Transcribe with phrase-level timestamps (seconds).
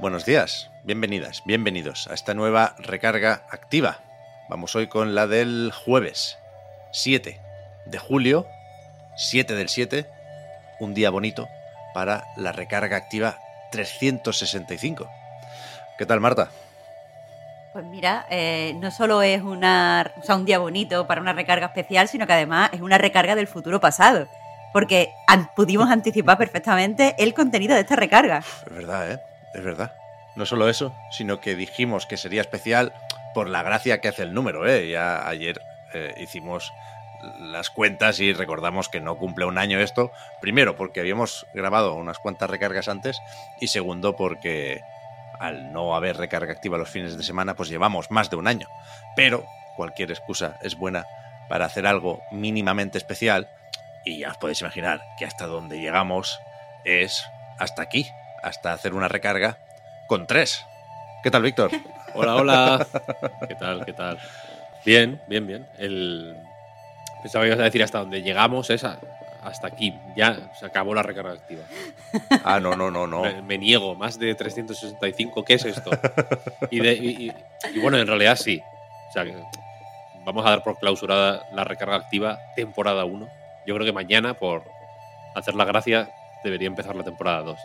[0.00, 3.98] Buenos días, bienvenidas, bienvenidos a esta nueva recarga activa.
[4.48, 6.38] Vamos hoy con la del jueves
[6.92, 7.40] 7
[7.86, 8.46] de julio,
[9.16, 10.06] 7 del 7,
[10.80, 11.48] un día bonito
[11.94, 13.38] para la recarga activa
[13.72, 15.08] 365.
[15.98, 16.50] ¿Qué tal, Marta?
[17.72, 21.66] Pues mira, eh, no solo es una, o sea, un día bonito para una recarga
[21.66, 24.28] especial, sino que además es una recarga del futuro pasado.
[24.72, 28.38] Porque an- pudimos anticipar perfectamente el contenido de esta recarga.
[28.38, 29.20] Es verdad, ¿eh?
[29.54, 29.92] Es verdad.
[30.34, 32.92] No solo eso, sino que dijimos que sería especial
[33.34, 34.88] por la gracia que hace el número, ¿eh?
[34.88, 35.60] Ya ayer
[35.94, 36.72] eh, hicimos
[37.40, 40.12] las cuentas y recordamos que no cumple un año esto.
[40.40, 43.20] Primero, porque habíamos grabado unas cuantas recargas antes
[43.60, 44.82] y segundo, porque
[45.38, 48.68] al no haber recarga activa los fines de semana, pues llevamos más de un año.
[49.16, 51.06] Pero cualquier excusa es buena
[51.48, 53.48] para hacer algo mínimamente especial
[54.04, 56.40] y ya os podéis imaginar que hasta donde llegamos
[56.84, 57.24] es
[57.58, 58.08] hasta aquí,
[58.42, 59.58] hasta hacer una recarga
[60.08, 60.64] con tres.
[61.22, 61.70] ¿Qué tal, Víctor?
[62.14, 62.86] Hola, hola.
[63.48, 63.84] ¿Qué tal?
[63.84, 64.18] ¿Qué tal?
[64.84, 65.66] Bien, bien, bien.
[65.78, 66.34] El...
[67.22, 68.98] Pensaba que ibas a decir hasta donde llegamos es a-
[69.42, 69.92] hasta aquí.
[70.16, 71.62] Ya se acabó la recarga activa.
[72.44, 73.22] Ah, no, no, no, no.
[73.22, 73.94] Me, me niego.
[73.94, 75.44] Más de 365.
[75.44, 75.90] ¿Qué es esto?
[76.70, 77.32] Y, de- y- y-
[77.74, 78.62] y bueno, en realidad sí.
[79.08, 79.34] O sea, que
[80.24, 83.28] vamos a dar por clausurada la recarga activa temporada 1.
[83.66, 84.62] Yo creo que mañana, por
[85.34, 86.08] hacer la gracia,
[86.44, 87.58] debería empezar la temporada 2.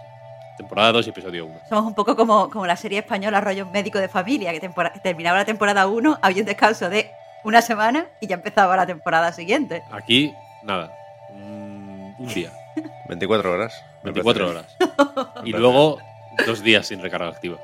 [0.61, 1.59] Temporada 2 y episodio 1.
[1.69, 4.69] Somos un poco como, como la serie española Rollos Médico de Familia, que
[5.01, 7.09] terminaba la temporada 1, había un descanso de
[7.43, 9.81] una semana y ya empezaba la temporada siguiente.
[9.91, 10.31] Aquí,
[10.61, 10.93] nada.
[11.31, 12.51] Un, un día.
[13.09, 13.73] 24 horas.
[14.03, 15.37] me 24 parece horas.
[15.45, 15.97] Y luego
[16.45, 17.57] dos días sin recarga activa.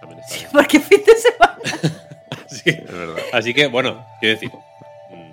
[0.00, 0.48] También está bien.
[0.50, 1.56] Porque fin de semana.
[2.46, 2.70] Así.
[2.70, 3.22] Es verdad.
[3.34, 4.50] así que, bueno, quiero decir,
[5.10, 5.32] mm,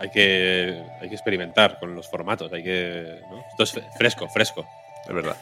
[0.00, 2.52] hay que, hay que experimentar con los formatos.
[2.52, 3.20] Hay que.
[3.30, 3.38] ¿no?
[3.48, 4.66] Esto es fre- fresco, fresco.
[5.08, 5.36] Es verdad.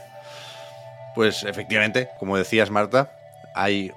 [1.15, 3.13] Pues efectivamente, como decías, Marta,
[3.55, 3.93] hay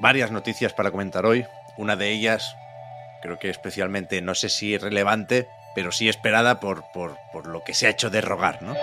[0.00, 1.46] varias noticias para comentar hoy.
[1.76, 2.56] Una de ellas,
[3.22, 7.74] creo que especialmente, no sé si relevante, pero sí esperada por, por, por lo que
[7.74, 8.74] se ha hecho de rogar, ¿no?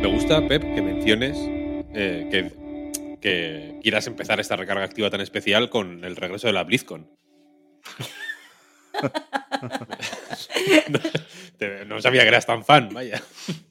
[0.00, 1.36] Me gusta, Pep, que menciones
[1.94, 2.67] eh, que,
[3.20, 7.10] que quieras empezar esta recarga activa tan especial con el regreso de la BlizzCon.
[10.88, 10.98] no,
[11.58, 13.22] te- no sabía que eras tan fan, vaya.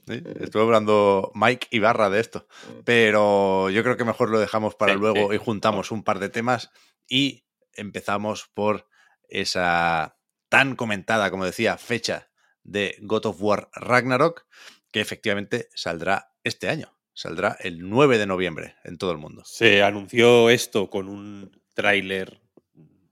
[0.08, 2.47] Sí, Estuve hablando Mike Ibarra de esto,
[2.85, 5.35] pero yo creo que mejor lo dejamos para Sí, luego sí.
[5.35, 6.72] y juntamos un par de temas
[7.08, 8.88] y empezamos por
[9.29, 10.18] esa
[10.50, 12.29] tan comentada, como decía, fecha
[12.64, 14.46] de God of War Ragnarok,
[14.91, 16.97] que efectivamente saldrá este año.
[17.17, 19.41] Saldrá el 9 de noviembre en todo el mundo.
[19.44, 22.39] Se anunció esto con un tráiler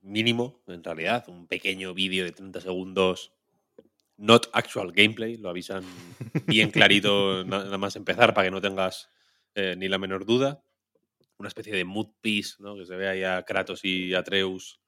[0.03, 3.33] mínimo, en realidad, un pequeño vídeo de 30 segundos,
[4.17, 5.83] not actual gameplay, lo avisan
[6.45, 9.09] bien clarito na- nada más empezar para que no tengas
[9.55, 10.61] eh, ni la menor duda.
[11.39, 12.75] Una especie de mood piece, ¿no?
[12.75, 14.79] que se ve ahí a Kratos y Atreus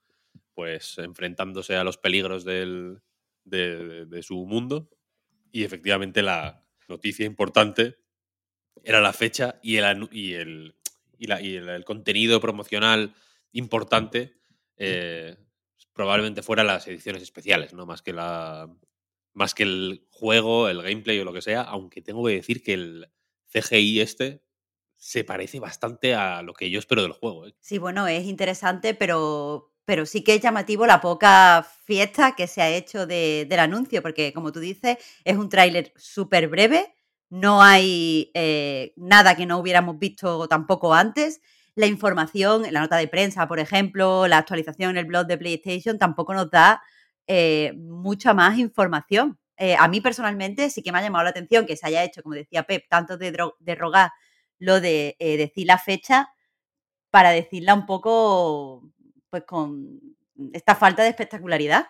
[0.53, 3.01] pues enfrentándose a los peligros del-
[3.45, 4.91] de, de- de su mundo.
[5.51, 7.97] Y efectivamente la noticia importante
[8.83, 10.75] era la fecha y el, y el,
[11.17, 13.13] y la- y el, el contenido promocional
[13.51, 14.35] importante
[14.77, 15.35] eh,
[15.93, 17.85] probablemente fuera las ediciones especiales, ¿no?
[17.85, 18.69] Más que la.
[19.33, 22.73] Más que el juego, el gameplay o lo que sea, aunque tengo que decir que
[22.73, 23.07] el
[23.53, 24.41] CGI este
[24.95, 27.45] se parece bastante a lo que yo espero del juego.
[27.47, 27.53] ¿eh?
[27.59, 32.63] Sí, bueno, es interesante, pero, pero sí que es llamativo la poca fiesta que se
[32.63, 36.95] ha hecho de- del anuncio, porque como tú dices, es un tráiler súper breve,
[37.29, 41.41] no hay eh, nada que no hubiéramos visto tampoco antes.
[41.75, 45.97] La información, la nota de prensa, por ejemplo, la actualización en el blog de PlayStation
[45.97, 46.81] tampoco nos da
[47.27, 49.37] eh, mucha más información.
[49.57, 52.23] Eh, a mí personalmente sí que me ha llamado la atención que se haya hecho,
[52.23, 53.31] como decía Pep, tanto de,
[53.75, 54.11] rogar
[54.59, 56.29] lo de decir la fecha
[57.09, 58.83] para decirla un poco,
[59.29, 59.99] pues con
[60.53, 61.87] esta falta de espectacularidad.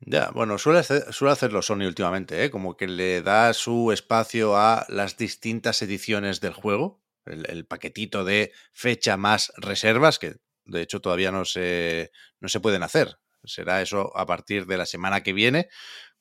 [0.00, 2.50] Ya, bueno, suele, hacer- suele hacerlo Sony últimamente, ¿eh?
[2.50, 7.02] como que le da su espacio a las distintas ediciones del juego.
[7.26, 12.10] el, paquetito de fecha más reservas, que de hecho todavía no se,
[12.40, 13.18] no se pueden hacer.
[13.44, 15.68] Será eso a partir de la semana que viene,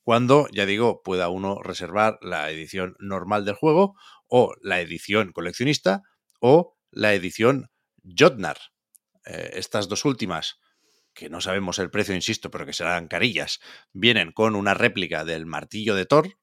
[0.04, 3.96] cuando, ya digo, pueda uno reservar la edición normal del juego
[4.28, 6.04] o la edición coleccionista
[6.42, 7.70] o la edición
[8.18, 8.58] Jotnar.
[9.26, 10.60] Eh, estas dos últimas,
[11.18, 13.60] que no sabemos el precio, insisto, pero que serán carillas,
[13.92, 16.38] vienen con una réplica del martillo de Thor,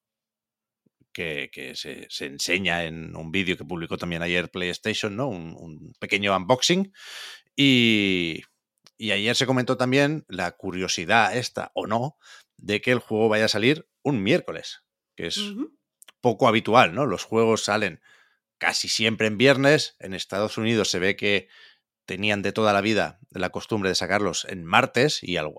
[1.12, 5.29] que, se, enseña en un vídeo que publicó también ayer PlayStation, ¿no?
[5.29, 6.93] Un, pequeño unboxing.
[7.55, 8.43] Y,
[8.99, 12.17] y, ayer se comentó también la curiosidad esta, o no,
[12.56, 14.82] de que el juego vaya a salir un miércoles,
[15.15, 15.41] que es
[16.21, 17.06] poco habitual, ¿no?
[17.06, 18.00] Los juegos salen
[18.59, 19.94] casi siempre en viernes.
[20.00, 21.47] En Estados Unidos se ve que
[22.06, 25.56] tenían de toda la vida la costumbre de sacarlos en martes y algo,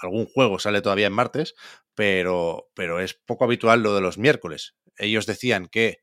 [0.00, 1.54] algún juego sale todavía en martes,
[1.94, 6.02] pero, pero es poco habitual lo de los miércoles ellos decían que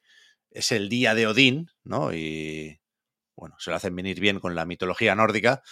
[0.51, 2.13] es el día de Odín, ¿no?
[2.13, 2.79] Y
[3.35, 5.63] bueno, se lo hacen venir bien con la mitología nórdica,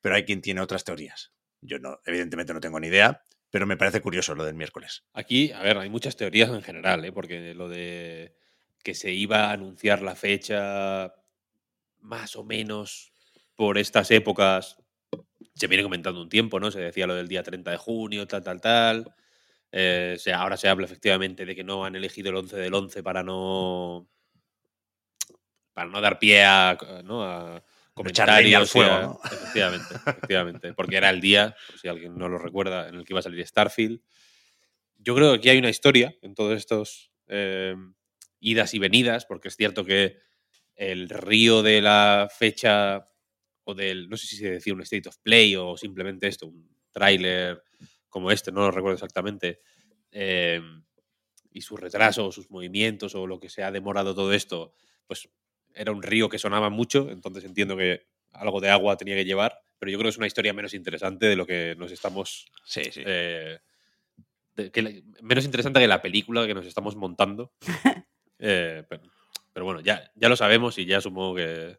[0.00, 1.32] pero hay quien tiene otras teorías.
[1.60, 5.04] Yo no, evidentemente no tengo ni idea, pero me parece curioso lo del miércoles.
[5.12, 7.12] Aquí, a ver, hay muchas teorías en general, ¿eh?
[7.12, 8.34] porque lo de
[8.82, 11.14] que se iba a anunciar la fecha
[11.98, 13.09] más o menos
[13.60, 14.78] por estas épocas
[15.54, 16.70] se viene comentando un tiempo, ¿no?
[16.70, 19.14] Se decía lo del día 30 de junio, tal, tal, tal.
[19.70, 23.22] Eh, ahora se habla efectivamente de que no han elegido el 11 del 11 para
[23.22, 24.08] no
[25.74, 27.22] para no dar pie a, ¿no?
[27.22, 27.62] a
[27.92, 28.70] comentarios.
[28.70, 30.72] fuego, Efectivamente, efectivamente.
[30.72, 33.46] Porque era el día, si alguien no lo recuerda, en el que iba a salir
[33.46, 34.00] Starfield.
[34.96, 37.76] Yo creo que aquí hay una historia en todos estos eh,
[38.38, 40.16] idas y venidas, porque es cierto que
[40.76, 43.06] el río de la fecha
[43.74, 47.62] del, no sé si se decía un state of play o simplemente esto, un tráiler
[48.08, 49.60] como este, no lo recuerdo exactamente,
[50.10, 50.82] em,
[51.52, 54.74] y su retraso, o sus movimientos, o lo que se ha demorado todo esto,
[55.06, 55.28] pues
[55.74, 59.60] era un río que sonaba mucho, entonces entiendo que algo de agua tenía que llevar,
[59.78, 62.46] pero yo creo que es una historia menos interesante de lo que nos estamos...
[62.64, 63.02] Sí, sí.
[63.04, 63.58] Eh,
[65.22, 67.52] menos interesante que la película que nos estamos montando.
[68.42, 69.02] Eh, pero,
[69.64, 71.78] bueno, ya, ya lo sabemos y ya supongo que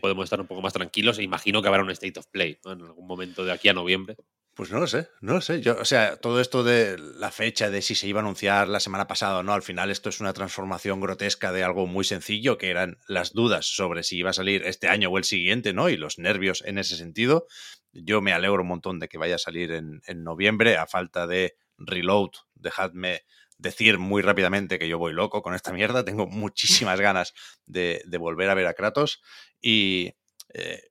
[0.00, 2.82] podemos estar un poco más tranquilos e imagino que habrá un State of Play en
[2.82, 4.16] algún momento de aquí a noviembre.
[4.54, 5.62] Pues no lo sé, no lo sé.
[5.62, 8.80] Yo, o sea, todo esto de la fecha, de si se iba a anunciar la
[8.80, 12.58] semana pasada o no, al final esto es una transformación grotesca de algo muy sencillo,
[12.58, 15.88] que eran las dudas sobre si iba a salir este año o el siguiente, ¿no?
[15.88, 17.46] Y los nervios en ese sentido.
[17.92, 21.56] Yo me alegro un montón de que vaya a salir en, noviembre, a falta de
[21.78, 22.32] reload.
[22.54, 23.22] Dejadme
[23.62, 26.04] decir muy rápidamente que yo voy loco con esta mierda.
[26.04, 27.32] Tengo muchísimas ganas
[27.66, 29.22] de, volver a ver a Kratos.
[29.60, 30.14] Y
[30.52, 30.90] eh,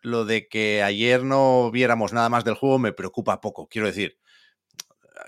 [0.00, 3.68] lo de que ayer no viéramos nada más del juego me preocupa poco.
[3.68, 4.18] Quiero decir,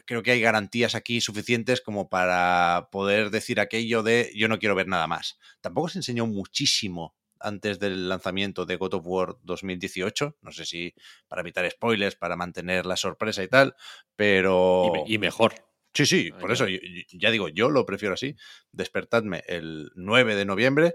[0.06, 4.74] creo que hay garantías aquí suficientes como para poder decir aquello de yo no quiero
[4.74, 5.38] ver nada más.
[5.60, 10.36] Tampoco se enseñó muchísimo antes del lanzamiento de God of War 2018.
[10.42, 10.94] No sé si
[11.26, 13.74] para evitar spoilers, para mantener la sorpresa y tal,
[14.14, 14.92] pero...
[15.06, 15.54] Y, mejor.
[15.92, 16.66] Sí, sí, por eso
[17.12, 18.36] ya digo, yo lo prefiero así.
[18.72, 20.94] Despertadme el 9 de noviembre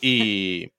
[0.00, 0.72] y,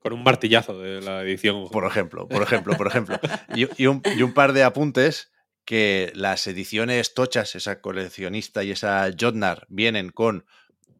[0.00, 1.68] con un martillazo de la edición.
[1.70, 3.18] Por ejemplo, por ejemplo, por ejemplo.
[3.54, 4.02] Y, un,
[4.34, 5.32] par de apuntes
[5.64, 10.46] que las ediciones tochas, esa coleccionista y esa Jotnar, vienen con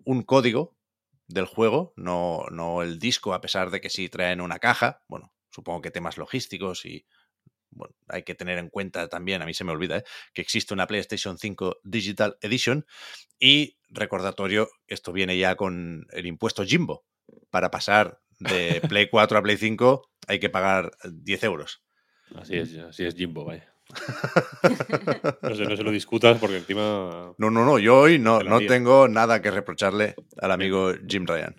[0.04, 0.76] un código
[1.28, 5.02] del juego, no, no el disco, a pesar de que sí traen una caja.
[5.08, 7.06] Bueno, supongo que temas logísticos y
[7.70, 10.04] bueno, hay que tener en cuenta también, a mí se me olvida, ¿eh?
[10.32, 12.86] que existe una PlayStation 5 Digital Edition
[13.38, 17.04] y recordatorio, esto viene ya con el impuesto Jimbo
[17.50, 21.82] para pasar de Play 4 a Play 5 hay que pagar 10 euros.
[22.34, 23.72] Así es, así es Jimbo, vaya.
[25.42, 27.34] no, sé, no se lo discutas porque encima.
[27.38, 27.78] No, no, no.
[27.80, 31.56] Yo hoy no, no tengo nada que reprocharle al amigo Jim Ryan.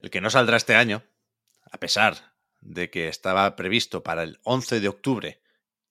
[0.00, 1.02] El que no saldrá este año,
[1.70, 5.43] a pesar de que estaba previsto para el 11 de octubre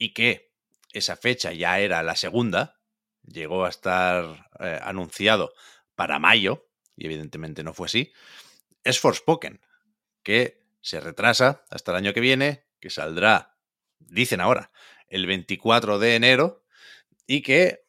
[0.04, 0.52] y que
[0.92, 2.78] esa fecha ya era la segunda,
[3.26, 5.54] llegó a estar eh, anunciado
[5.96, 6.68] para mayo,
[6.98, 8.12] y evidentemente no fue así,
[8.84, 9.62] es Forspoken,
[10.22, 13.56] que se retrasa hasta el año que viene, que saldrá,
[14.00, 14.74] dicen ahora,
[15.08, 16.66] el 24 de enero
[17.26, 17.86] y que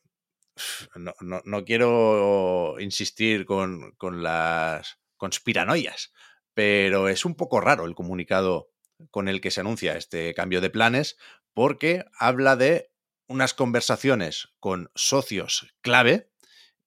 [0.95, 6.13] no, quiero insistir con, con, las conspiranoias,
[6.55, 8.71] pero es un poco raro el comunicado
[9.11, 11.17] con el que se anuncia este cambio de planes
[11.55, 12.91] porque habla de
[13.27, 16.31] unas conversaciones con socios clave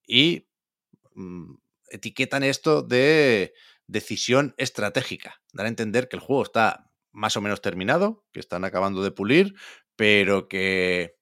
[0.05, 0.47] y
[1.15, 1.55] mm,
[1.89, 3.53] etiquetan esto de
[3.87, 5.41] decisión estratégica.
[5.53, 9.11] Dar a entender que el juego está más o menos terminado, que están acabando de
[9.11, 9.55] pulir,
[9.95, 11.17] pero que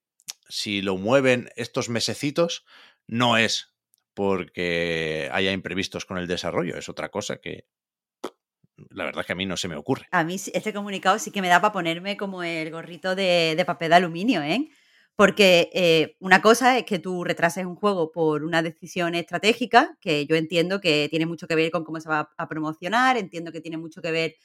[0.50, 2.66] si lo mueven estos mesecitos,
[3.08, 3.74] no es
[4.14, 7.68] porque haya imprevistos con el desarrollo, es otra cosa que
[8.90, 10.08] la verdad es que a mí no se me ocurre.
[10.12, 13.90] A mí este comunicado sí que me da para ponerme como el gorrito de, papel
[13.90, 14.70] de aluminio, ¿eh?
[15.16, 20.26] Porque eh, una cosa es que tú retrases un juego por una decisión estratégica, que
[20.26, 23.62] yo entiendo que tiene mucho que ver con cómo se va a promocionar, entiendo que
[23.62, 24.36] tiene mucho que ver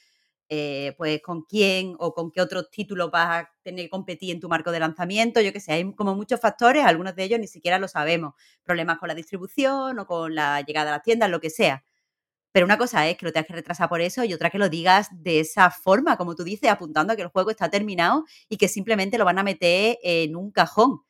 [0.53, 4.41] eh, pues con quién o con qué otros títulos vas a tener que competir en
[4.41, 7.47] tu marco de lanzamiento, yo que sé, hay como muchos factores, algunos de ellos ni
[7.47, 8.33] siquiera lo sabemos,
[8.63, 11.85] problemas con la distribución o con la llegada a las tiendas, lo que sea.
[12.51, 14.69] Pero una cosa es que lo tengas que retrasar por eso y otra que lo
[14.69, 18.57] digas de esa forma, como tú dices, apuntando a que el juego está terminado y
[18.57, 21.01] que simplemente lo van a meter en un cajón.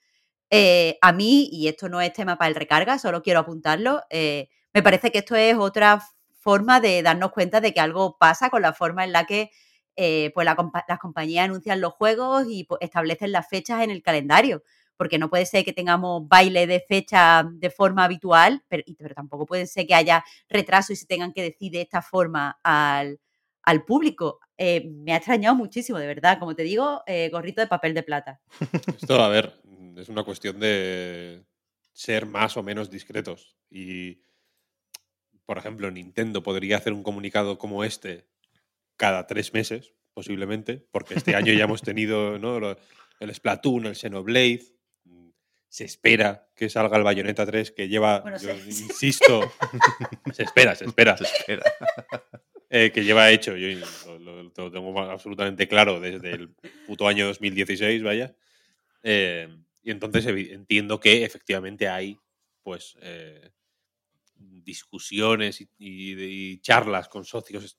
[0.50, 4.50] Eh, a mí, y esto no es tema para el recarga, solo quiero apuntarlo, eh,
[4.74, 6.02] me parece que esto es otra
[6.40, 9.52] forma de darnos cuenta de que algo pasa con la forma en la que
[9.96, 14.64] eh, pues las compañías anuncian los juegos y pues, establecen las fechas en el calendario.
[14.98, 19.46] Porque no puede ser que tengamos baile de fecha de forma habitual, pero, pero tampoco
[19.46, 23.20] puede ser que haya retraso y se tengan que decir de esta forma al,
[23.88, 24.40] público.
[24.58, 26.38] Eh, me ha extrañado muchísimo, de verdad.
[26.40, 28.42] Como te digo, eh, gorrito de papel de plata.
[29.02, 29.60] Esto, a ver,
[29.98, 31.46] es una cuestión de
[31.94, 33.58] ser más o menos discretos.
[33.70, 34.22] Y
[35.52, 38.26] por ejemplo, Nintendo podría hacer un comunicado como este
[38.96, 42.38] cada tres meses, posiblemente, porque este año ya hemos tenido
[43.20, 44.64] el Splatoon, el Xenoblade.
[45.72, 48.26] Se espera que salga el Bayonetta 3, que lleva,
[48.68, 49.54] insisto,
[50.34, 51.16] se espera, se espera.
[51.16, 51.64] Se espera.
[52.74, 53.68] Eh, que lleva hecho, yo
[54.22, 56.56] lo, tengo absolutamente claro desde el
[56.88, 58.34] puto año 2016, vaya.
[59.04, 59.50] Eh,
[59.84, 62.18] y entonces entiendo que efectivamente hay,
[62.64, 63.52] pues, eh,
[64.38, 67.78] discusiones y, charlas con socios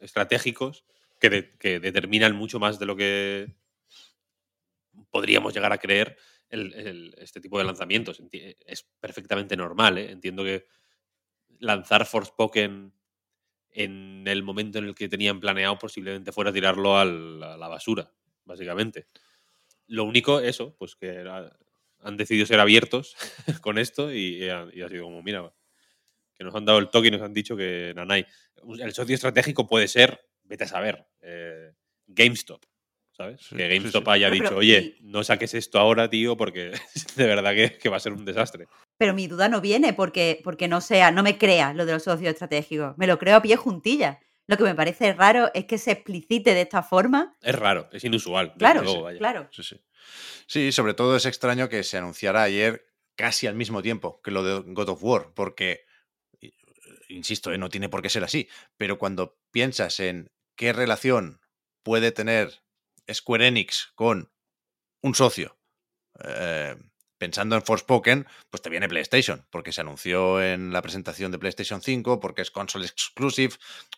[0.00, 0.84] estratégicos
[1.20, 3.54] que, determinan mucho más de lo que
[5.14, 6.16] podríamos llegar a creer
[6.50, 8.20] este tipo de lanzamientos.
[8.66, 9.96] Es perfectamente normal.
[9.96, 10.10] ¿eh?
[10.10, 10.66] Entiendo que
[11.60, 12.92] lanzar Forspoken
[13.70, 18.12] en el momento en el que tenían planeado posiblemente fuera tirarlo a la basura,
[18.44, 19.06] básicamente.
[19.86, 21.24] Lo único, eso, pues que
[22.00, 23.14] han decidido ser abiertos
[23.62, 25.54] con esto y, y ha sido como, mira,
[26.34, 28.26] que nos han dado el toque y nos han dicho que Nanay.
[28.80, 31.72] El socio estratégico puede ser, vete a saber, eh,
[32.08, 32.64] GameStop.
[33.16, 33.48] ¿Sabes?
[33.48, 36.72] que GameStop haya dicho, oye, no saques esto ahora, tío, porque
[37.16, 38.66] de verdad que, va a ser un desastre.
[38.98, 42.02] Pero mi duda no viene porque, porque no sea, no me crea lo de los
[42.02, 42.98] socios estratégicos.
[42.98, 44.20] Me lo creo a pie juntilla.
[44.46, 47.34] Lo que me parece raro es que se explicite de esta forma.
[47.40, 48.54] Es raro, es inusual.
[48.58, 48.82] Claro,
[49.16, 49.48] claro.
[49.52, 49.80] Sí, sí.
[50.46, 54.42] sí, sobre todo es extraño que se anunciara ayer casi al mismo tiempo que lo
[54.42, 55.84] de God of War, porque
[57.08, 57.58] insisto, ¿eh?
[57.58, 61.40] no tiene por qué ser así, pero cuando piensas en qué relación
[61.82, 62.63] puede tener
[63.12, 64.32] Square Enix con
[65.02, 65.58] un socio,
[66.24, 66.76] eh,
[67.18, 71.80] pensando en Forspoken, pues te viene PlayStation, porque se anunció en la presentación de PlayStation
[71.80, 73.54] 5, porque es console exclusive.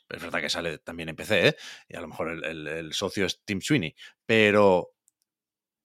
[0.09, 1.57] Es verdad que sale también en PC, ¿eh?
[1.89, 3.95] y a lo mejor el, socio es Tim Sweeney,
[4.25, 4.93] pero,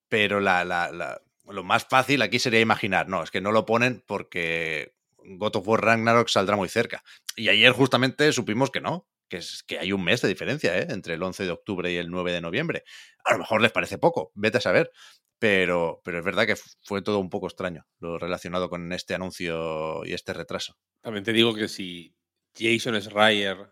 [0.07, 5.55] pero lo más fácil aquí sería imaginar, no, es que no lo ponen porque God
[5.55, 7.03] of War Ragnarok saldrá muy cerca.
[7.35, 10.87] Y ayer justamente supimos que no, que, es, que hay un mes de diferencia ¿eh?
[10.89, 12.83] entre el 11 de octubre y el 9 de noviembre.
[13.23, 14.91] A lo mejor les parece poco, vete a saber.
[15.39, 20.05] Pero, pero es verdad que fue todo un poco extraño lo relacionado con este anuncio
[20.05, 20.77] y este retraso.
[20.99, 22.13] También te digo que si
[22.55, 23.71] Jason Schreier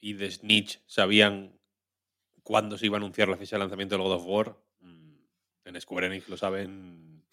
[0.00, 1.60] y The Snitch sabían
[2.42, 5.16] cuándo se iba a anunciar la fecha de lanzamiento del God of War, mm,
[5.66, 7.24] en Square Enix lo saben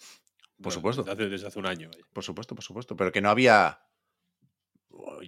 [0.61, 1.03] por supuesto.
[1.03, 1.91] Desde hace, un año.
[2.13, 2.95] Por supuesto, por supuesto.
[2.95, 3.82] Pero que no había.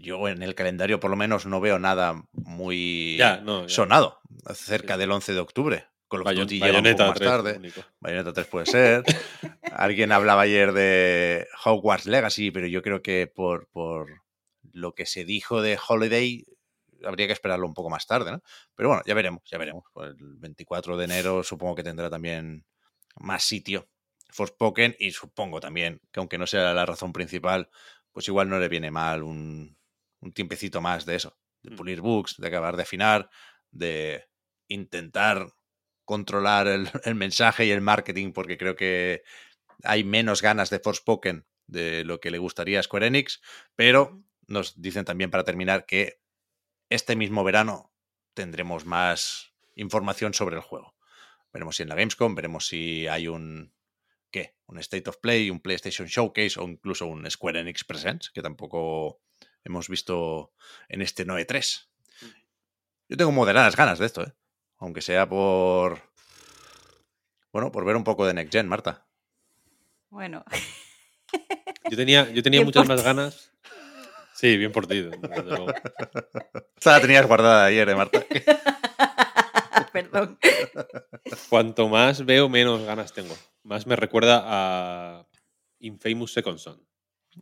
[0.02, 3.20] Yo en el calendario, por lo menos, no veo nada muy
[3.68, 4.20] sonado
[4.54, 5.86] cerca del 11 de octubre.
[6.08, 7.74] Con los Bayon Bayonetta más 3, tarde.
[8.00, 9.04] Bayonetta 3 puede ser.
[9.74, 14.22] Alguien hablaba ayer de Hogwarts Legacy, pero yo creo que por, por
[14.72, 16.46] lo que se dijo de Holiday,
[17.04, 18.44] habría que esperarlo un poco más tarde, ¿no?
[18.75, 19.84] Pero bueno, ya veremos, ya veremos.
[19.96, 22.66] El 24 de enero supongo que tendrá también
[23.16, 23.88] más sitio
[24.30, 27.70] Forspoken y supongo también que aunque no sea la razón principal,
[28.12, 29.75] pues igual no le viene mal un,
[30.32, 31.75] tiempecito más de eso, de mm.
[31.75, 33.29] pulir bugs, de acabar de afinar,
[33.72, 34.25] de
[34.67, 35.48] intentar
[36.05, 36.67] controlar
[37.03, 39.24] el, mensaje y el marketing, porque creo que
[39.84, 43.41] hay menos ganas de Forspoken de lo que le gustaría a Square Enix,
[43.75, 46.22] pero nos dicen también para terminar que
[46.89, 47.91] este mismo verano
[48.34, 50.96] tendremos más información sobre el juego.
[51.51, 53.74] Veremos si en la Gamescom, veremos si hay un,
[54.67, 59.22] un State of Play, un PlayStation Showcase o incluso un Square Enix Presents, que tampoco
[59.65, 60.53] hemos visto
[60.88, 61.88] en este 9.3.
[62.22, 62.25] Mm.
[63.10, 64.34] Yo tengo moderadas ganas de esto, ¿eh?
[64.77, 66.01] aunque sea por...
[67.51, 69.07] Bueno, por ver un poco de Next Gen, Marta.
[70.10, 70.43] Bueno.
[71.89, 73.51] Yo tenía, yo tenía muchas más ganas.
[74.34, 75.07] Sí, bien por ti.
[76.75, 78.25] Esta la tenías guardada ayer, ¿eh, Marta?
[79.93, 80.39] Perdón.
[81.48, 83.36] Cuanto más veo, menos ganas tengo.
[83.62, 85.27] Más me recuerda a
[85.79, 86.84] Infamous Second Son.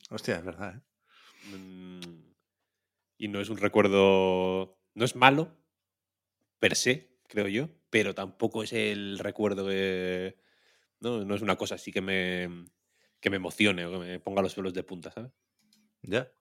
[0.09, 0.81] Hostia, es verdad, ¿eh?
[3.23, 4.77] Y no es un recuerdo.
[4.95, 5.57] No es malo,
[6.59, 10.35] per se, creo yo, pero tampoco es el recuerdo que.
[10.99, 12.65] No, no es una cosa así que me,
[13.21, 15.31] que me emocione o que me ponga los pelos de punta, ¿sabes?
[16.01, 16.33] Ya.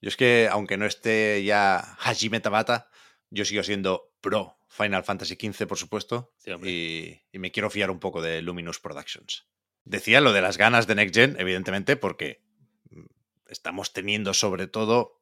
[0.00, 2.88] Yo es que, aunque no esté ya Hajime Tabata,
[3.28, 7.90] yo sigo siendo pro Final Fantasy XV, por supuesto, Sí, y, y me quiero fiar
[7.90, 9.50] un poco de Luminous Productions.
[9.84, 12.42] Decía lo de las ganas de Next Gen, evidentemente, porque
[12.88, 13.04] mm,
[13.48, 15.20] estamos teniendo sobre todo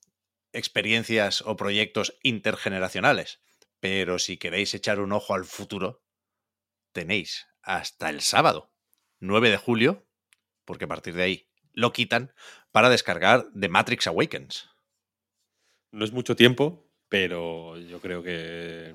[0.53, 3.41] experiencias o proyectos intergeneracionales.
[3.81, 6.03] Pero si queréis echar un ojo al futuro,
[6.93, 8.73] tenéis hasta el sábado,
[9.21, 10.07] 9 de julio,
[10.65, 12.33] porque a partir de ahí lo quitan,
[12.73, 14.69] para descargar The Matrix Awakens.
[15.93, 18.95] No es mucho tiempo, pero yo creo que,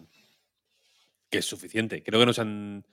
[1.30, 2.04] que es suficiente.
[2.04, 2.86] Creo que nos han,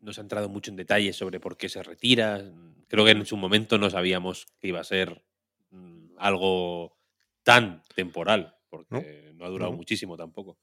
[0.00, 2.42] nos han entrado mucho en detalles sobre por qué se retira.
[2.88, 5.22] Creo que en su momento no sabíamos que iba a ser
[5.70, 6.99] mm, algo
[7.42, 9.76] tan temporal, porque no, ha durado No.
[9.76, 10.58] muchísimo tampoco.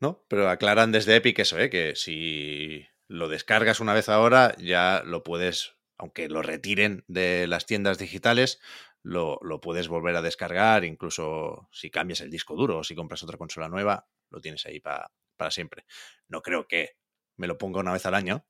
[0.00, 0.24] ¿no?
[0.28, 1.70] Pero aclaran desde Epic eso, ¿eh?
[1.70, 7.66] que si lo descargas una vez ahora, ya lo puedes, aunque lo retiren de las
[7.66, 8.60] tiendas digitales,
[9.02, 13.22] lo, lo puedes volver a descargar, incluso si cambias el disco duro o si compras
[13.22, 15.84] otra consola nueva, lo tienes ahí pa- para siempre.
[16.28, 16.96] No creo que
[17.36, 18.46] me lo ponga una vez al año,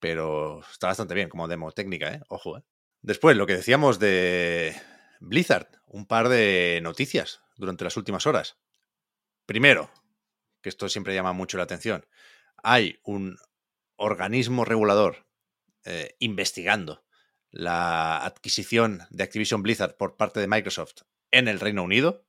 [0.00, 2.20] pero está bastante bien como demo técnica, ¿eh?
[2.28, 2.62] Ojo, ¿eh?
[3.02, 4.74] Después, lo que decíamos de
[5.22, 8.58] Blizzard, un par de noticias durante las últimas horas.
[9.46, 9.90] Primero,
[10.60, 12.06] que esto siempre llama mucho la atención,
[12.62, 13.38] hay un
[13.96, 15.26] organismo regulador
[15.84, 17.04] eh, investigando
[17.50, 22.26] la adquisición de Activision Blizzard por parte de Microsoft en el Reino Unido.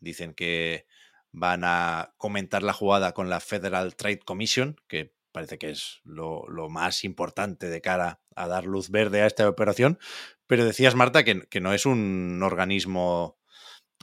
[0.00, 0.86] Dicen que
[1.30, 6.48] van a comentar la jugada con la Federal Trade Commission, que parece que es lo,
[6.48, 9.98] lo más importante de cara a dar luz verde a esta operación.
[10.46, 13.38] Pero decías, Marta, que, no es un organismo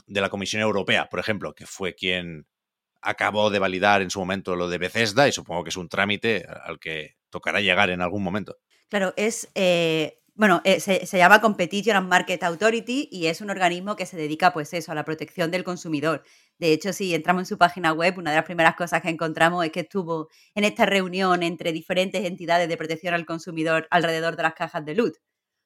[0.06, 2.46] de la Comisión Europea, por ejemplo, que fue quien
[3.00, 6.46] acabó de validar en su momento lo de Bethesda y supongo que es un trámite
[6.64, 8.58] al que tocará llegar en algún momento.
[8.88, 9.48] Claro, es.
[9.54, 14.16] eh, bueno, eh, se, llama Competition and Market Authority y es un organismo que se
[14.16, 16.22] dedica, pues eso, a la protección del consumidor.
[16.58, 19.62] De hecho, si entramos en su página web, una de las primeras cosas que encontramos
[19.64, 24.42] es que estuvo en esta reunión entre diferentes entidades de protección al consumidor alrededor de
[24.42, 25.16] las cajas de loot.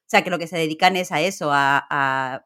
[0.07, 2.45] O sea, que lo que se dedican es a eso, a, a,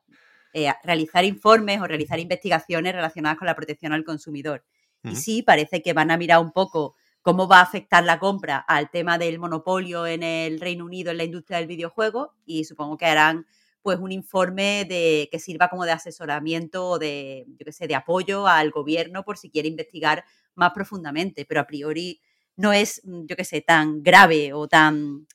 [0.54, 4.66] eh, a realizar informes o realizar investigaciones relacionadas con la protección al consumidor.
[5.04, 8.58] Y sí, parece que van a mirar un poco cómo va a afectar la compra
[8.58, 12.98] al tema del monopolio en el Reino Unido en la industria del videojuego y supongo
[12.98, 13.46] que harán
[13.82, 17.96] pues un informe de que sirva como de asesoramiento o de yo qué sé, de
[17.96, 20.24] apoyo al gobierno por si quiere investigar
[20.56, 22.22] más profundamente, pero a priori
[22.56, 25.28] no es mm, yo qué sé, tan grave o tan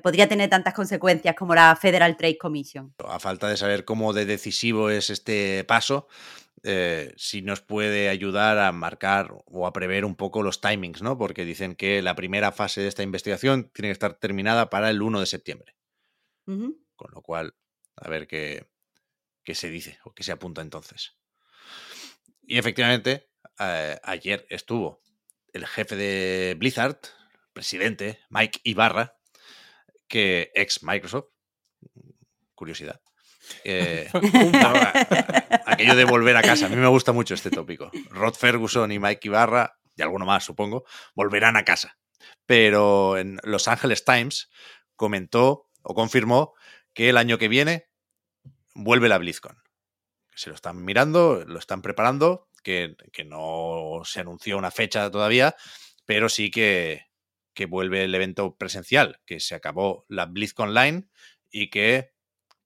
[0.00, 2.94] podría tener tantas consecuencias como la Federal Trade Commission.
[3.06, 6.08] A falta de saber cómo de decisivo es este paso,
[6.66, 11.18] eh, si nos puede ayudar a marcar o a prever un poco los timings, ¿no?
[11.18, 15.02] Porque dicen que la primera fase de esta investigación tiene que estar terminada para el
[15.02, 15.76] 1 de septiembre.
[16.46, 17.54] Con lo cual,
[17.96, 18.66] a ver qué,
[19.42, 21.18] qué se dice o qué se apunta entonces.
[22.42, 23.28] Y efectivamente,
[23.58, 25.02] eh, ayer estuvo
[25.52, 26.98] el jefe de Blizzard,
[27.52, 29.18] presidente, Mike Ibarra,
[30.14, 31.26] que ex Microsoft,
[32.54, 33.00] curiosidad.
[33.64, 34.08] eh,
[35.66, 37.90] aquello de volver a casa, a mí me gusta mucho este tópico.
[38.10, 40.84] Rod Ferguson y Mike Ibarra, y alguno más supongo,
[41.16, 41.98] volverán a casa.
[42.46, 44.50] Pero en Los Angeles Times
[44.94, 46.54] comentó o confirmó
[46.92, 47.88] que el año que viene
[48.72, 49.64] vuelve la BlizzCon.
[50.36, 55.56] Se lo están mirando, lo están preparando, que, que no se anunció una fecha todavía,
[56.06, 57.08] pero sí que,
[57.54, 61.04] que vuelve el evento presencial, que se acabó la BlizzCon Online
[61.50, 62.12] y que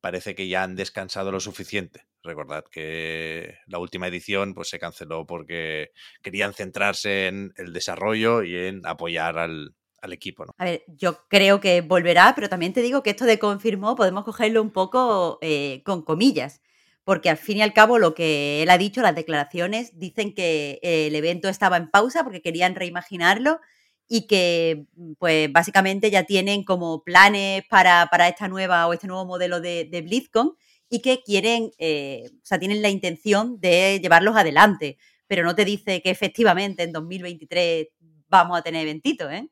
[0.01, 2.07] parece que ya han descansado lo suficiente.
[2.23, 8.57] Recordad que la última edición pues, se canceló porque querían centrarse en el desarrollo y
[8.57, 10.45] en apoyar al, al equipo.
[10.57, 14.25] A ver, yo creo que volverá, pero también te digo que esto de confirmó podemos
[14.25, 16.61] cogerlo un poco eh, con comillas,
[17.05, 20.81] porque al fin y al cabo lo que él ha dicho, las declaraciones, dicen que
[20.83, 23.61] el evento estaba en pausa porque querían reimaginarlo
[24.09, 24.87] y que
[25.19, 29.85] pues básicamente ya tienen como planes para, para esta nueva o este nuevo modelo de,
[29.85, 30.57] de BlizzCon
[30.89, 35.65] y que quieren, eh, o sea, tienen la intención de llevarlos adelante, pero no te
[35.65, 37.89] dice que efectivamente en 2023
[38.29, 39.49] vamos a tener eventitos, ¿eh?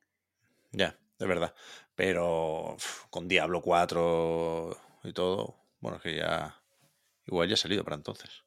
[0.73, 1.55] Ya, es verdad.
[1.95, 6.57] Pero uf, con Diablo 4 y todo, bueno, es que ya
[7.27, 8.45] Igual ya ha salido para entonces.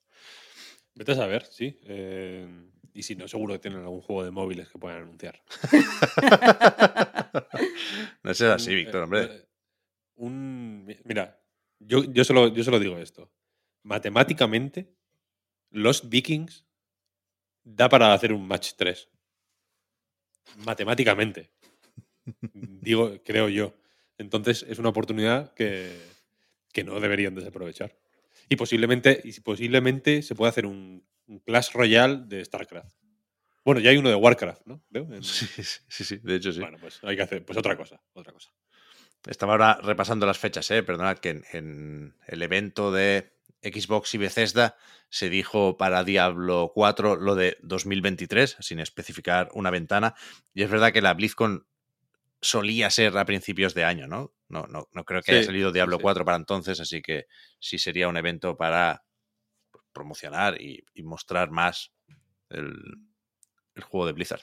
[0.95, 1.79] Vete a saber, sí.
[1.83, 2.47] Eh,
[2.93, 5.41] y si no, seguro que tienen algún juego de móviles que puedan anunciar.
[8.23, 9.23] no es así, Víctor, eh, hombre.
[9.23, 9.45] eh,
[10.15, 11.41] un- mi- mira,
[11.79, 13.31] yo, yo, solo, yo solo digo esto.
[13.83, 14.93] Matemáticamente,
[15.71, 16.65] los Vikings
[17.63, 19.09] da para hacer un match 3.
[20.57, 21.51] Matemáticamente.
[22.53, 23.73] digo, creo yo.
[24.17, 25.95] Entonces es una oportunidad que,
[26.73, 27.97] que no deberían desaprovechar.
[28.49, 32.95] Y posiblemente, y si posiblemente se puede hacer un, un Clash Royale de StarCraft.
[33.63, 34.83] Bueno, ya hay uno de Warcraft, ¿no?
[34.93, 35.45] En- Sí,
[35.87, 36.59] sí, sí, de hecho sí.
[36.59, 38.51] Bueno, pues hay que hacer pues otra cosa, otra cosa.
[39.27, 40.81] Estaba ahora repasando las fechas, ¿eh?
[40.81, 44.77] Perdonad que en, en el evento de Xbox y Bethesda
[45.09, 50.15] se dijo para Diablo 4 lo de 2023, sin especificar una ventana.
[50.53, 51.67] Y es verdad que la BlizzCon
[52.41, 54.33] solía ser a principios de año, ¿no?
[54.47, 56.01] No, no, no creo que haya salido Diablo sí.
[56.03, 57.25] 4 para entonces, así que
[57.59, 59.03] sí sería un evento para
[59.93, 61.91] promocionar y, y mostrar más
[62.49, 62.73] el,
[63.75, 64.41] el juego de Blizzard.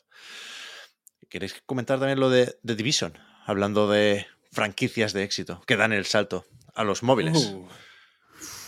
[1.29, 3.19] ¿Queréis comentar también lo de The Division?
[3.47, 7.37] Hablando de franquicias de éxito que dan el salto a los móviles.
[7.53, 7.69] Uh,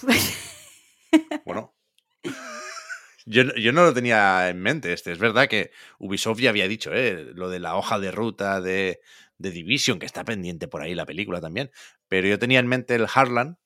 [1.44, 1.74] Bueno.
[3.26, 5.12] Yo, no- yo no lo tenía en mente este.
[5.12, 7.32] Es verdad que Ubisoft ya había dicho, ¿eh?
[7.34, 9.00] Lo de la hoja de ruta de,
[9.36, 11.70] de Division, que está pendiente por ahí la película también.
[12.08, 13.56] Pero yo tenía en mente el Heartland,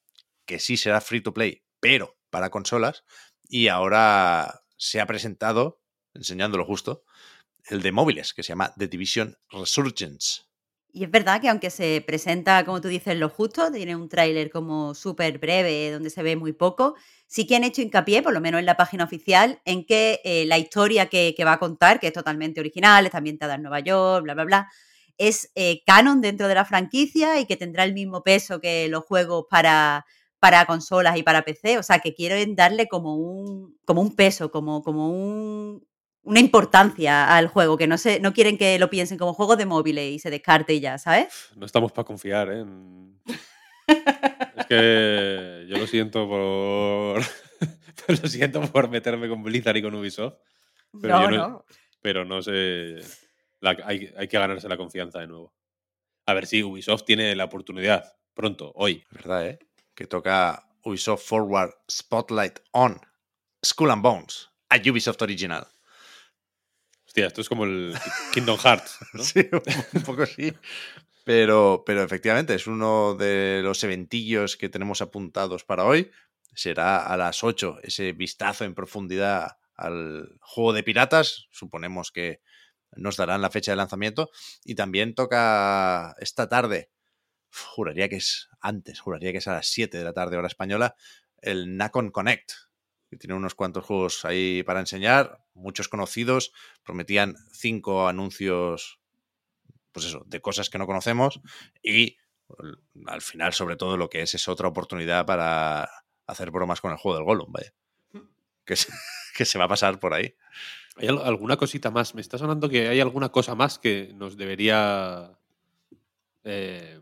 [0.46, 3.04] que sí será free to play, pero para consolas.
[3.48, 5.80] Y ahora se ha presentado,
[6.14, 7.04] enseñándolo justo,
[7.68, 10.42] el de móviles, que se llama The Division Resurgence.
[10.94, 14.50] Y es verdad que aunque se presenta, como tú dices, lo justo, tiene un tráiler
[14.50, 18.40] como súper breve, donde se ve muy poco, sí que han hecho hincapié, por lo
[18.40, 22.08] menos en la página oficial, en que eh, la historia que, va a contar, que
[22.08, 24.68] es totalmente original, está ambientada en Nueva York, bla, bla, bla,
[25.16, 29.04] es eh, canon dentro de la franquicia y que tendrá el mismo peso que los
[29.04, 30.04] juegos para,
[30.42, 31.78] para consolas y para PC.
[31.78, 35.86] O sea, que quieren darle como un, como un peso, como, como un,
[36.22, 39.66] una importancia al juego, que no, se, no quieren que lo piensen como juego de
[39.66, 41.50] móviles y se descarte y ya, ¿sabes?
[41.54, 42.58] no estamos para confiar, ¿eh?
[42.58, 43.20] en-
[44.56, 47.22] Es que yo lo siento por.
[48.22, 50.34] lo siento por meterme con Blizzard y con Ubisoft,
[51.00, 51.64] Pero no, no- no.
[52.00, 52.96] pero no sé.
[53.60, 55.54] la- hay, hay que ganarse la confianza de nuevo.
[56.26, 59.04] A ver si Ubisoft tiene la oportunidad pronto, hoy.
[59.08, 59.58] Es verdad, ¿eh?
[59.94, 63.00] Que toca Ubisoft Forward Spotlight on
[63.64, 65.66] Skull and Bones, a Ubisoft Original.
[67.06, 67.94] Hostia, esto es como el
[68.32, 69.22] Kingdom Hearts, ¿no?
[69.22, 69.48] Sí,
[69.92, 70.52] un poco sí.
[71.24, 76.10] Pero, pero efectivamente es uno de los eventillos que tenemos apuntados para hoy.
[76.54, 81.46] Será a las 8 ese vistazo en profundidad al juego de piratas.
[81.50, 82.40] Suponemos que
[82.96, 84.30] nos darán la fecha de lanzamiento.
[84.64, 86.90] Y también toca esta tarde,
[87.52, 90.96] juraría que es antes, juraría que es a las 7 de la tarde hora española,
[91.40, 92.52] el Nacon Connect,
[93.10, 99.00] que tiene unos cuantos juegos ahí para enseñar, muchos conocidos, prometían cinco anuncios,
[99.92, 101.40] pues eso, de cosas que no conocemos
[101.82, 102.16] y
[103.06, 105.88] al final sobre todo lo que es es otra oportunidad para
[106.26, 107.72] hacer bromas con el juego del Gollum, vaya.
[108.64, 108.92] Que se,
[109.36, 110.34] que se va a pasar por ahí.
[110.96, 112.14] ¿Hay al- alguna cosita más?
[112.14, 115.38] Me está sonando que hay alguna cosa más que nos debería.
[116.44, 117.00] eh,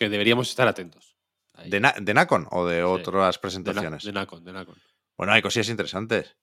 [0.00, 1.14] que deberíamos estar atentos.
[1.52, 1.68] Ahí.
[1.68, 2.82] ¿De, Na- de Nacon o de Sí.
[2.82, 4.02] otras De Na- presentaciones?
[4.02, 4.76] de Nacon, de Nacon.
[5.16, 6.36] Bueno, hay cosillas interesantes.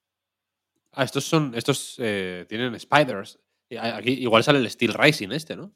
[0.93, 1.53] Ah, estos son.
[1.55, 3.39] Estos eh, tienen spiders.
[3.81, 5.73] Aquí igual sale el Steel Rising este, ¿no?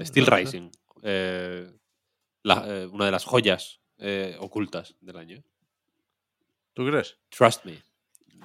[0.00, 0.42] Steel No lo sé.
[0.44, 0.70] Rising.
[1.02, 1.72] eh,
[2.44, 5.42] la- eh, una de las joyas eh, ocultas del año.
[6.72, 7.18] ¿Tú crees?
[7.30, 7.82] Trust me.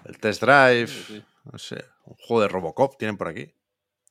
[0.05, 1.23] El Test Drive, sí.
[1.51, 3.53] no sé, un juego de Robocop tienen por aquí.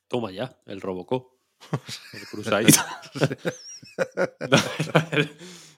[0.07, 1.34] Toma ya, el Robocop.
[2.13, 2.67] El Crusade.
[3.97, 4.57] No,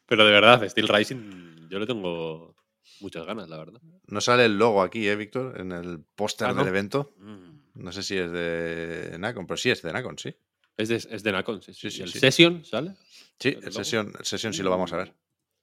[0.08, 2.56] pero- de verdad, Steel Rising, yo le tengo
[3.00, 3.80] muchas ganas, la verdad.
[4.08, 5.60] No sale el logo aquí, ¿eh, Víctor?
[5.60, 7.14] En el póster Ah, del evento.
[7.18, 7.58] Mm.
[7.76, 10.36] No sé si es de Nacon, pero sí es de Nacon, sí.
[10.78, 11.74] Es de, es de Nacon, sí.
[11.76, 11.92] Sí, sí.
[11.92, 12.20] sí, ¿Y ¿El sí.
[12.20, 12.96] Session sale?
[13.40, 15.14] Sí, ¿El el sesión, el sesión sí lo vamos a ver.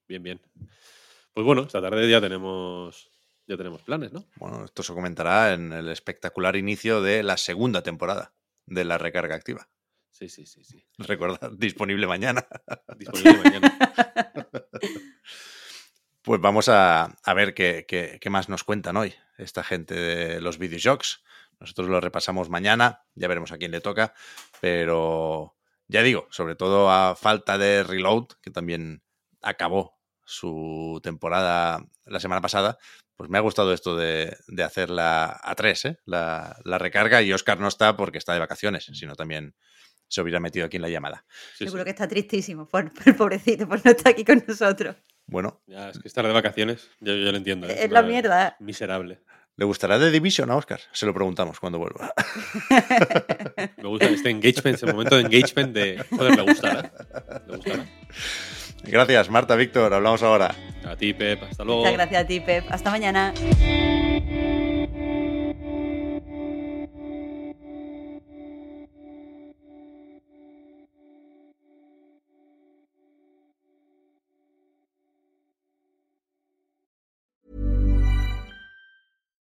[0.07, 0.41] Bien, bien.
[1.33, 3.11] Pues bueno, esta tarde ya tenemos,
[3.49, 4.25] ya tenemos planes, ¿no?
[4.37, 8.33] Bueno, esto se comentará en el espectacular inicio de la segunda temporada
[8.67, 9.69] de la recarga activa.
[10.15, 10.87] Sí, sí, sí, sí.
[10.99, 12.47] Recordad, disponible mañana.
[12.97, 13.79] Disponible mañana.
[16.23, 20.41] Pues vamos a, a ver qué, qué- qué más nos cuentan hoy esta gente de
[20.41, 21.23] los videojuegos.
[21.61, 24.15] Nosotros lo repasamos mañana, ya veremos a quién le toca,
[24.61, 25.55] pero
[25.87, 29.03] ya digo, sobre todo a falta de Reload, que también
[29.43, 32.79] acabó su temporada la semana pasada,
[33.17, 35.99] pues me ha gustado esto de, de hacer la A3, ¿eh?
[36.07, 39.55] la, la recarga, y Oscar no está porque está de vacaciones, sino también
[40.15, 41.25] se hubiera metido aquí en la llamada.
[41.57, 41.85] Sí, Seguro sí.
[41.85, 44.97] que está tristísimo por, por el pobrecito, por no estar aquí con nosotros.
[45.27, 47.67] Bueno, Ya, es que estar de vacaciones, yo, yo lo entiendo.
[47.69, 47.77] ¿eh?
[47.85, 48.57] Es la mierda.
[48.61, 49.21] Miserable.
[49.57, 50.81] ¿le gustará The Division a Oscar?
[50.93, 52.13] Se lo preguntamos cuando vuelva.
[53.77, 56.05] Me gusta este engagement, ese momento de engagement de.
[56.11, 56.93] Joder, le gustará.
[57.47, 57.87] Le gustará.
[58.83, 59.95] Gracias, Marta, Víctor.
[59.95, 60.55] Hablamos ahora.
[60.85, 61.43] A ti, Pep.
[61.45, 61.81] Hasta luego.
[61.83, 62.65] Muchas gracias a ti, Pep.
[62.69, 63.33] Hasta mañana.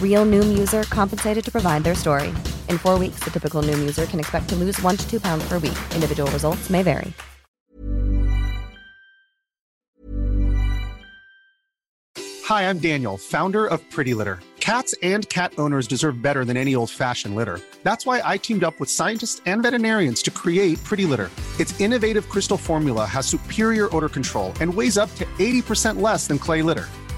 [0.00, 2.28] Real Noom user compensated to provide their story.
[2.68, 5.48] In four weeks, the typical Noom user can expect to lose one to two pounds
[5.48, 5.78] per week.
[5.92, 7.12] Individual results may vary.
[12.44, 14.38] Hi, I'm Daniel, founder of Pretty Litter.
[14.60, 17.60] Cats and cat owners deserve better than any old fashioned litter.
[17.82, 21.30] That's why I teamed up with scientists and veterinarians to create Pretty Litter.
[21.58, 26.38] Its innovative crystal formula has superior odor control and weighs up to 80% less than
[26.38, 26.86] clay litter.